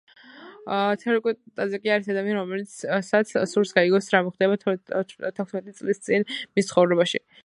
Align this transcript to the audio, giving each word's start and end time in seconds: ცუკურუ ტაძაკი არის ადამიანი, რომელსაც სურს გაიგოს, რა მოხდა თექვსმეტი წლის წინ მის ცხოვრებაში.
ცუკურუ 1.01 1.33
ტაძაკი 1.59 1.91
არის 1.95 2.09
ადამიანი, 2.13 2.37
რომელსაც 2.37 3.33
სურს 3.51 3.75
გაიგოს, 3.79 4.09
რა 4.15 4.23
მოხდა 4.29 4.49
თექვსმეტი 4.65 5.77
წლის 5.81 6.03
წინ 6.09 6.27
მის 6.59 6.73
ცხოვრებაში. 6.73 7.27